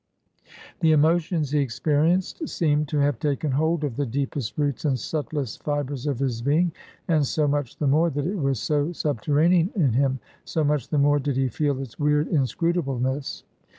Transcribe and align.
The 0.79 0.93
emotions 0.93 1.51
he 1.51 1.59
experienced 1.59 2.49
seemed 2.49 2.87
to 2.87 2.97
have 3.01 3.19
taken 3.19 3.51
hold 3.51 3.83
of 3.83 3.97
the 3.97 4.05
deepest 4.07 4.57
roots 4.57 4.83
and 4.83 4.97
subtlest 4.97 5.61
fibres 5.61 6.07
of 6.07 6.17
his 6.17 6.41
being. 6.41 6.71
And 7.07 7.23
so 7.23 7.47
much 7.47 7.77
the 7.77 7.85
more 7.85 8.09
that 8.09 8.25
it 8.25 8.39
was 8.39 8.59
so 8.59 8.93
subterranean 8.93 9.69
in 9.75 9.93
him, 9.93 10.19
so 10.43 10.63
much 10.63 10.89
the 10.89 10.97
more 10.97 11.19
did 11.19 11.37
he 11.37 11.49
feel 11.49 11.79
its 11.79 11.99
weird 11.99 12.29
inscrutableness. 12.29 13.43